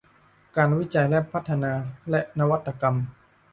[0.55, 1.73] การวิจัยและพัฒนา
[2.09, 2.95] และนวัตกรรม